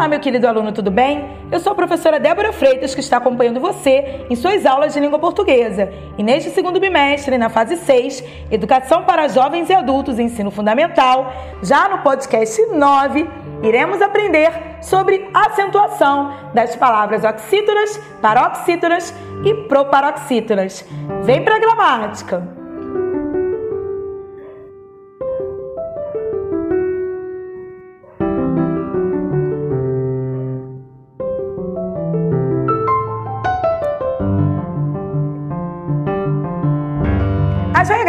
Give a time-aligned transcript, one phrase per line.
[0.00, 1.28] Olá, meu querido aluno, tudo bem?
[1.52, 5.18] Eu sou a professora Débora Freitas, que está acompanhando você em suas aulas de língua
[5.18, 5.92] portuguesa.
[6.16, 11.30] E neste segundo bimestre, na fase 6, Educação para Jovens e Adultos, Ensino Fundamental,
[11.62, 13.28] já no podcast 9,
[13.62, 14.50] iremos aprender
[14.80, 20.82] sobre acentuação das palavras oxítonas, paroxítonas e proparoxítonas.
[21.24, 22.59] Vem para a gramática!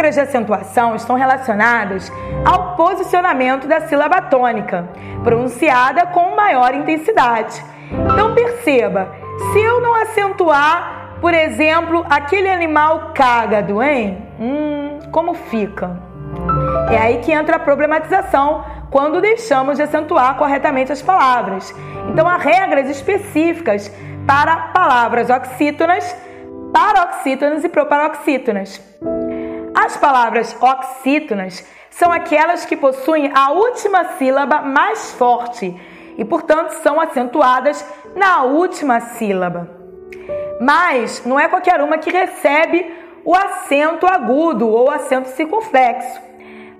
[0.02, 2.10] Regras de acentuação estão relacionadas
[2.44, 4.88] ao posicionamento da sílaba tônica,
[5.22, 7.64] pronunciada com maior intensidade.
[8.12, 9.12] Então perceba,
[9.52, 14.26] se eu não acentuar, por exemplo, aquele animal cágado, hein?
[14.40, 15.96] Hum, como fica?
[16.90, 21.72] É aí que entra a problematização quando deixamos de acentuar corretamente as palavras.
[22.08, 23.88] Então há regras específicas
[24.26, 26.16] para palavras oxítonas,
[26.72, 28.80] paroxítonas e proparoxítonas.
[29.84, 35.76] As palavras oxítonas são aquelas que possuem a última sílaba mais forte
[36.16, 39.68] e, portanto, são acentuadas na última sílaba.
[40.60, 42.94] Mas não é qualquer uma que recebe
[43.24, 46.20] o acento agudo ou acento circunflexo.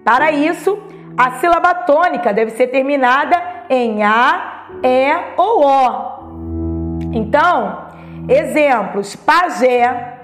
[0.05, 0.81] Para isso,
[1.19, 3.37] a sílaba tônica deve ser terminada
[3.69, 7.11] em A, E ou O.
[7.13, 7.89] Então,
[8.29, 10.21] exemplos: pajé,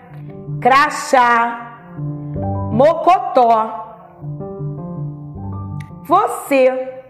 [0.60, 1.67] crachá,
[2.78, 3.86] mocotó.
[6.04, 7.02] Você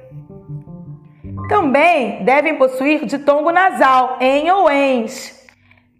[1.46, 5.46] também devem possuir ditongo nasal em ou ens.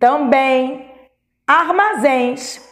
[0.00, 0.90] Também
[1.46, 2.66] armazéns.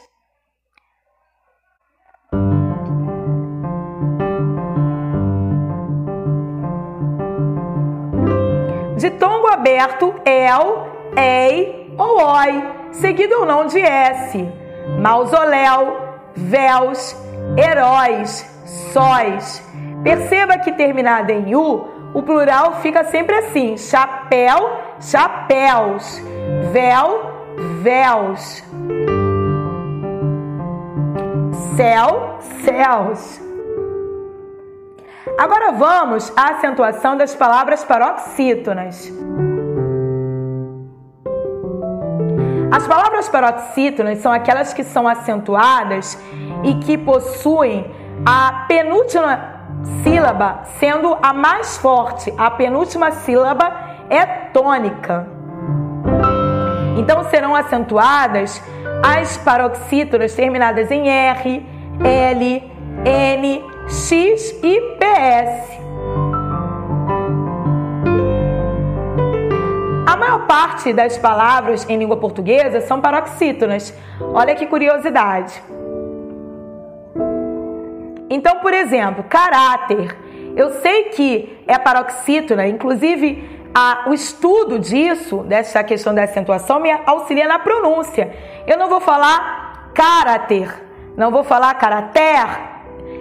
[8.97, 14.49] Ditongo aberto el, ei ou oi, seguido ou não de s.
[14.99, 16.06] Mausoléu,
[16.37, 17.17] véus,
[17.57, 18.45] heróis,
[18.93, 19.63] sóis.
[20.03, 24.71] Perceba que terminado em U, o plural fica sempre assim: chapéu,
[25.01, 26.23] chapéus,
[26.73, 27.21] véu,
[27.83, 28.63] véus,
[31.77, 33.41] céu, céus.
[35.39, 39.13] Agora vamos à acentuação das palavras paroxítonas.
[42.77, 46.23] As palavras paroxítonas são aquelas que são acentuadas
[46.63, 47.91] e que possuem
[48.23, 49.63] a penúltima
[50.03, 52.31] sílaba sendo a mais forte.
[52.37, 53.75] A penúltima sílaba
[54.11, 55.27] é tônica.
[56.99, 58.63] Então serão acentuadas
[59.03, 61.67] as paroxítonas terminadas em R,
[62.05, 62.73] L,
[63.07, 65.76] N, X e PS.
[70.47, 73.93] Parte das palavras em língua portuguesa são paroxítonas.
[74.21, 75.63] Olha que curiosidade.
[78.29, 80.17] Então, por exemplo, caráter.
[80.57, 86.91] Eu sei que é paroxítona, inclusive a, o estudo disso, dessa questão da acentuação, me
[87.05, 88.35] auxilia na pronúncia.
[88.67, 90.69] Eu não vou falar caráter,
[91.17, 92.47] não vou falar caráter,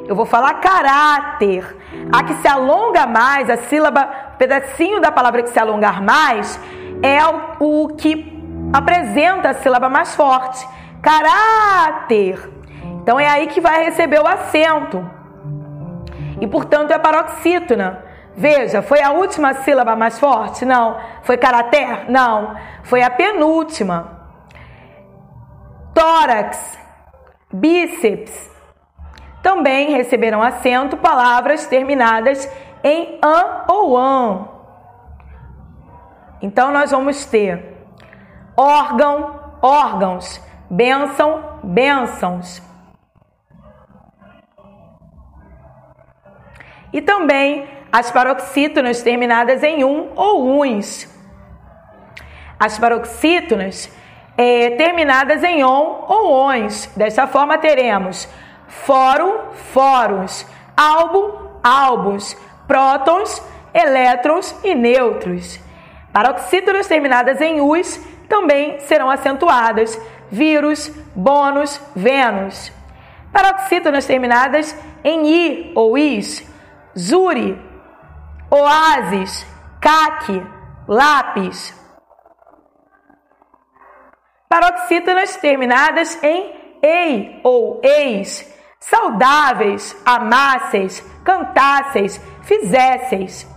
[0.08, 1.76] eu vou falar caráter.
[2.12, 4.06] A que se alonga mais, a sílaba,
[4.38, 6.60] pedacinho da palavra que se alongar mais,
[7.02, 7.20] é
[7.60, 8.34] o, que
[8.74, 10.68] apresenta a sílaba mais forte.
[11.02, 12.52] Caráter.
[13.02, 15.10] Então é aí que vai receber o acento.
[16.42, 18.04] E portanto é paroxítona.
[18.36, 20.66] Veja, foi a última sílaba mais forte?
[20.66, 20.98] Não.
[21.24, 22.10] Foi caráter?
[22.10, 22.56] Não.
[22.84, 24.28] Foi a penúltima.
[25.94, 26.78] Tórax,
[27.54, 28.52] bíceps.
[29.42, 32.52] Também receberão acento palavras terminadas
[32.84, 34.55] em an ou an.
[36.42, 37.76] Então nós vamos ter
[38.56, 42.62] órgão, órgãos, bênção, bênçãos.
[46.94, 51.08] E também as paroxítonas terminadas em um ou uns.
[52.60, 53.92] As paroxítonas
[54.38, 56.90] é, terminadas em on ou ons.
[56.96, 58.28] Dessa forma teremos
[58.68, 60.46] fórum, fóruns,
[60.76, 61.32] álbum,
[61.64, 62.36] álbuns,
[62.68, 63.42] prótons,
[63.74, 65.60] elétrons e nêutrons.
[66.16, 70.00] Paroxítonas terminadas em us também serão acentuadas:
[70.32, 72.72] vírus, bônus, Vênus.
[73.34, 74.74] Paroxítonas terminadas
[75.04, 76.50] em i ou is,
[76.98, 77.62] zuri,
[78.50, 79.46] oásis,
[79.82, 80.42] caque,
[80.88, 81.78] lápis.
[84.48, 93.55] Paroxítonas terminadas em ei ou eis, saudáveis, amasseis, cantasseis, fizesseis.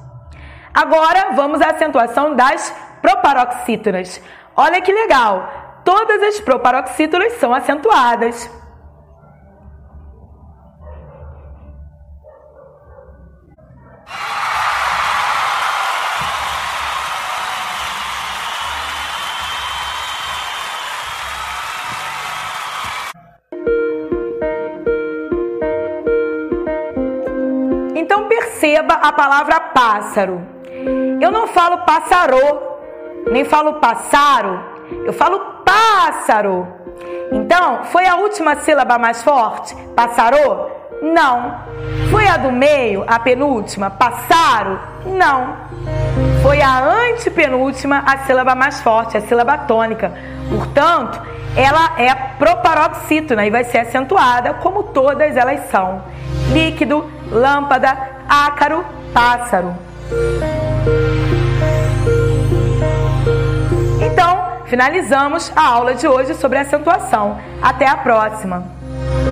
[0.81, 2.73] Agora vamos à acentuação das
[3.03, 4.23] proparoxítonas.
[4.55, 5.81] Olha que legal!
[5.85, 8.49] Todas as proparoxítonas são acentuadas.
[27.97, 30.57] Então perceba a palavra pássaro.
[31.29, 32.39] Eu não falo pássaro,
[33.31, 34.65] nem falo pássaro,
[35.05, 36.67] eu falo pássaro.
[37.31, 39.77] Então, foi a última sílaba mais forte?
[39.95, 40.71] Pássaro?
[41.03, 41.55] Não.
[42.11, 43.91] Foi a do meio, a penúltima?
[43.91, 44.81] Passaro?
[45.05, 45.55] Não.
[46.41, 50.11] Foi a antepenúltima, a sílaba mais forte, a sílaba tônica.
[50.49, 51.21] Portanto,
[51.55, 56.03] ela é proparoxítona e vai ser acentuada como todas elas são.
[56.55, 58.83] Líquido, lâmpada, ácaro,
[59.13, 59.75] pássaro.
[64.69, 67.38] Finalizamos a aula de hoje sobre acentuação.
[67.62, 68.78] Até a próxima!